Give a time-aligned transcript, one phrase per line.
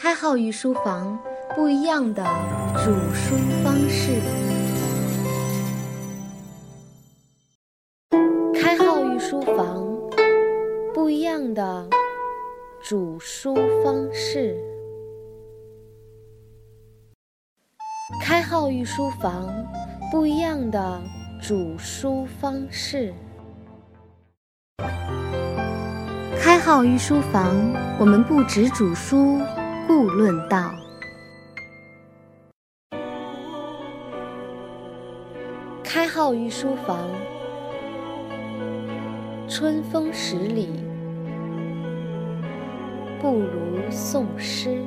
[0.00, 1.18] 开号与书房
[1.56, 2.24] 不一样的
[2.84, 4.12] 煮书方式。
[8.54, 9.84] 开号与书房
[10.94, 11.84] 不一样的
[12.80, 14.56] 煮书方式。
[18.22, 19.52] 开号与书房
[20.12, 21.02] 不一样的
[21.42, 23.12] 煮书方式。
[26.40, 27.52] 开号与书房，
[27.98, 29.40] 我们不止煮书。
[29.88, 30.74] 故论道，
[35.82, 37.08] 开号御书房，
[39.48, 40.68] 春风十里
[43.18, 44.84] 不如送诗。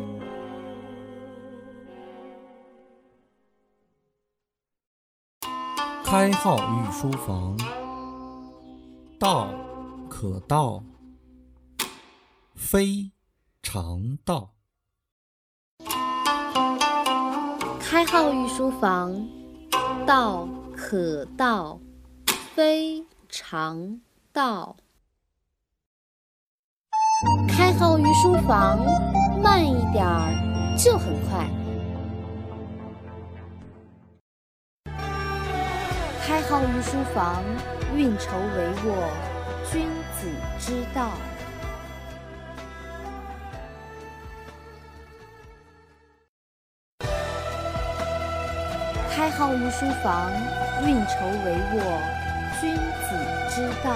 [6.05, 7.57] 开号御书房，
[9.17, 9.51] 道
[10.07, 10.83] 可道，
[12.53, 13.09] 非
[13.63, 14.51] 常道。
[18.01, 19.13] 开号御书房，
[20.07, 21.79] 道可道，
[22.55, 24.01] 非常
[24.33, 24.75] 道。
[27.47, 28.79] 开号御书房，
[29.39, 31.47] 慢一点儿就很快。
[36.25, 37.43] 开号御书房，
[37.95, 39.85] 运筹帷幄，君
[40.17, 41.11] 子之道。
[49.13, 50.31] 开号御书房，
[50.85, 51.99] 运筹帷幄，
[52.61, 53.13] 君子
[53.49, 53.91] 之道。